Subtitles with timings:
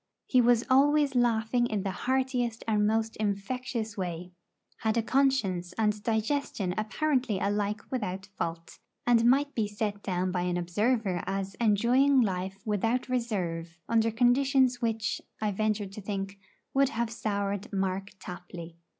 [0.25, 4.31] He was always laughing in the heartiest and most infectious way;
[4.77, 10.41] had a conscience and digestion apparently alike without fault, and might be set down by
[10.41, 16.39] an observer as enjoying life without reserve under conditions which, I venture to think,
[16.73, 18.77] would have soured Mark Tapley.